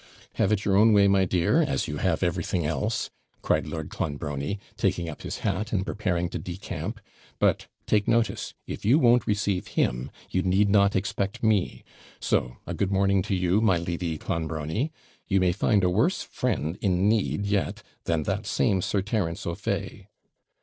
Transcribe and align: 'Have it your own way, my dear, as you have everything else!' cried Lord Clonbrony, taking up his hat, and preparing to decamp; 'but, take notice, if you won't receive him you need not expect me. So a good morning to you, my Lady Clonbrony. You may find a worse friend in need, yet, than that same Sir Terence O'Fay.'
'Have 0.33 0.51
it 0.51 0.65
your 0.65 0.75
own 0.75 0.93
way, 0.93 1.07
my 1.07 1.25
dear, 1.25 1.61
as 1.61 1.87
you 1.87 1.97
have 1.97 2.23
everything 2.23 2.65
else!' 2.65 3.11
cried 3.43 3.67
Lord 3.67 3.89
Clonbrony, 3.91 4.57
taking 4.75 5.07
up 5.07 5.21
his 5.21 5.37
hat, 5.45 5.71
and 5.71 5.85
preparing 5.85 6.27
to 6.29 6.39
decamp; 6.39 6.97
'but, 7.37 7.67
take 7.85 8.07
notice, 8.07 8.55
if 8.65 8.83
you 8.83 8.97
won't 8.97 9.27
receive 9.27 9.67
him 9.77 10.09
you 10.31 10.41
need 10.41 10.71
not 10.71 10.95
expect 10.95 11.43
me. 11.43 11.83
So 12.19 12.57
a 12.65 12.73
good 12.73 12.89
morning 12.91 13.21
to 13.21 13.35
you, 13.35 13.61
my 13.61 13.77
Lady 13.77 14.17
Clonbrony. 14.17 14.91
You 15.27 15.39
may 15.39 15.51
find 15.51 15.83
a 15.83 15.89
worse 15.91 16.23
friend 16.23 16.79
in 16.81 17.07
need, 17.07 17.45
yet, 17.45 17.83
than 18.05 18.23
that 18.23 18.47
same 18.47 18.81
Sir 18.81 19.03
Terence 19.03 19.45
O'Fay.' 19.45 20.07